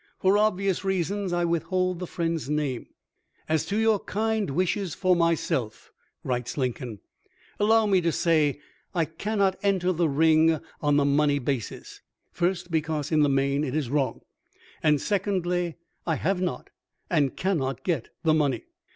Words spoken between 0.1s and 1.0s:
For obvious